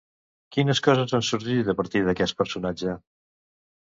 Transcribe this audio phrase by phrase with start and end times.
[0.55, 2.97] Quines coses han sorgit a partir d'aquest personatge?